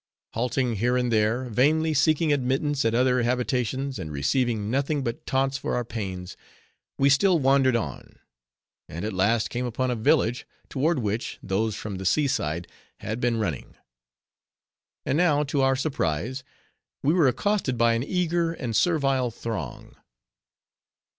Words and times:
Halting 0.33 0.77
here 0.77 0.97
and 0.97 1.11
there, 1.11 1.43
vainly 1.45 1.93
seeking 1.93 2.33
admittance 2.33 2.83
at 2.85 2.95
other 2.95 3.21
habitations, 3.21 3.99
and 3.99 4.11
receiving 4.11 4.71
nothing 4.71 5.03
but 5.03 5.27
taunts 5.27 5.59
for 5.59 5.75
our 5.75 5.85
pains, 5.85 6.35
we 6.97 7.07
still 7.07 7.37
wandered 7.37 7.75
on; 7.75 8.17
and 8.89 9.05
at 9.05 9.13
last 9.13 9.51
came 9.51 9.67
upon 9.67 9.91
a 9.91 9.95
village, 9.95 10.47
toward 10.69 10.97
which, 10.97 11.37
those 11.43 11.75
from 11.75 11.97
the 11.97 12.05
sea 12.07 12.25
side 12.25 12.67
had 13.01 13.19
been 13.19 13.37
running. 13.37 13.75
And 15.05 15.19
now, 15.19 15.43
to 15.43 15.61
our 15.61 15.75
surprise, 15.75 16.43
we 17.03 17.13
were 17.13 17.27
accosted 17.27 17.77
by 17.77 17.93
an 17.93 18.01
eager 18.01 18.53
and 18.53 18.75
servile 18.75 19.29
throng. 19.29 19.93